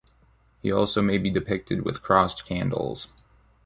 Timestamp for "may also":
0.69-1.05